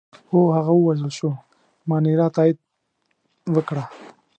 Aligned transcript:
هو، 0.29 0.41
هغه 0.57 0.71
ووژل 0.75 1.11
شو، 1.17 1.29
مانیرا 1.89 2.27
تایید 2.35 2.57
وکړه. 3.55 3.83